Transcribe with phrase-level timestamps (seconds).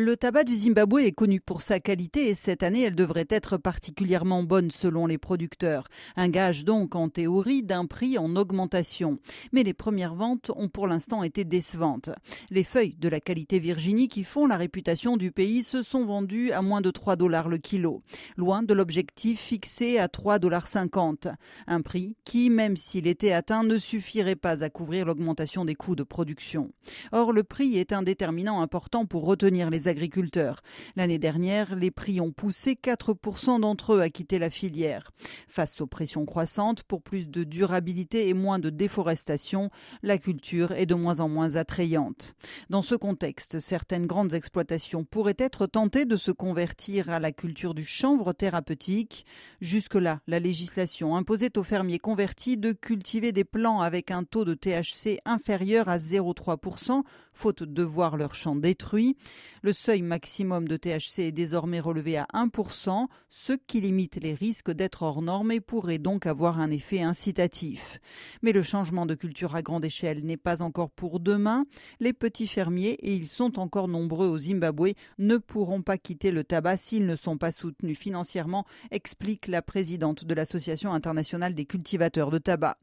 [0.00, 3.56] Le tabac du Zimbabwe est connu pour sa qualité et cette année, elle devrait être
[3.56, 5.88] particulièrement bonne selon les producteurs.
[6.14, 9.18] Un gage donc en théorie d'un prix en augmentation.
[9.50, 12.10] Mais les premières ventes ont pour l'instant été décevantes.
[12.50, 16.52] Les feuilles de la qualité Virginie qui font la réputation du pays se sont vendues
[16.52, 18.04] à moins de 3 dollars le kilo,
[18.36, 21.36] loin de l'objectif fixé à 3,50 dollars.
[21.66, 25.96] Un prix qui, même s'il était atteint, ne suffirait pas à couvrir l'augmentation des coûts
[25.96, 26.70] de production.
[27.10, 30.60] Or, le prix est un déterminant important pour retenir les agriculteurs.
[30.96, 35.10] L'année dernière, les prix ont poussé 4% d'entre eux à quitter la filière.
[35.48, 39.70] Face aux pressions croissantes pour plus de durabilité et moins de déforestation,
[40.02, 42.34] la culture est de moins en moins attrayante.
[42.70, 47.74] Dans ce contexte, certaines grandes exploitations pourraient être tentées de se convertir à la culture
[47.74, 49.24] du chanvre thérapeutique.
[49.60, 54.54] Jusque-là, la législation imposait aux fermiers convertis de cultiver des plants avec un taux de
[54.54, 59.16] THC inférieur à 0,3%, faute de voir leur champ détruit.
[59.62, 64.72] Le seuil maximum de THC est désormais relevé à 1%, ce qui limite les risques
[64.72, 68.00] d'être hors norme et pourrait donc avoir un effet incitatif.
[68.42, 71.64] Mais le changement de culture à grande échelle n'est pas encore pour demain.
[72.00, 76.42] Les petits fermiers, et ils sont encore nombreux au Zimbabwe, ne pourront pas quitter le
[76.42, 82.30] tabac s'ils ne sont pas soutenus financièrement, explique la présidente de l'Association internationale des cultivateurs
[82.32, 82.78] de tabac.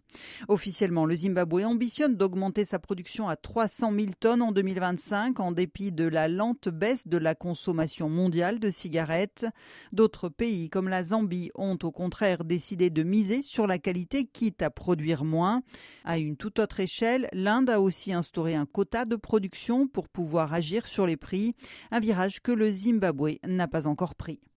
[0.47, 5.91] Officiellement, le Zimbabwe ambitionne d'augmenter sa production à 300 000 tonnes en 2025 en dépit
[5.91, 9.45] de la lente baisse de la consommation mondiale de cigarettes.
[9.91, 14.61] D'autres pays comme la Zambie ont au contraire décidé de miser sur la qualité quitte
[14.61, 15.61] à produire moins.
[16.03, 20.53] À une toute autre échelle, l'Inde a aussi instauré un quota de production pour pouvoir
[20.53, 21.55] agir sur les prix,
[21.91, 24.39] un virage que le Zimbabwe n'a pas encore pris.